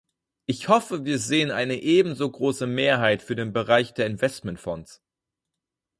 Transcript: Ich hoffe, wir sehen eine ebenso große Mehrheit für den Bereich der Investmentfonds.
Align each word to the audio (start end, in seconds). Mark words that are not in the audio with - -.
Ich 0.47 0.67
hoffe, 0.67 1.05
wir 1.05 1.19
sehen 1.19 1.51
eine 1.51 1.75
ebenso 1.83 2.27
große 2.27 2.65
Mehrheit 2.65 3.21
für 3.21 3.35
den 3.35 3.53
Bereich 3.53 3.93
der 3.93 4.07
Investmentfonds. 4.07 5.03